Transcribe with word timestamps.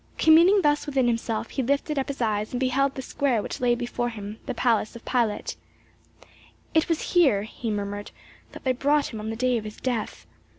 Communing 0.17 0.63
thus 0.63 0.87
within 0.87 1.05
himself 1.05 1.51
he 1.51 1.61
lifted 1.61 1.99
up 1.99 2.07
his 2.07 2.21
eyes 2.23 2.51
and 2.53 2.59
beheld 2.59 2.95
the 2.95 3.03
square 3.03 3.39
which 3.43 3.61
lay 3.61 3.75
before 3.75 4.11
the 4.47 4.53
palace 4.55 4.95
of 4.95 5.05
Pilate. 5.05 5.55
"It 6.73 6.89
was 6.89 7.13
here," 7.13 7.43
he 7.43 7.69
murmured, 7.69 8.09
"that 8.53 8.63
they 8.63 8.71
brought 8.73 9.13
him 9.13 9.19
on 9.19 9.29
the 9.29 9.35
day 9.35 9.57
of 9.59 9.63
his 9.63 9.77
death. 9.77 10.25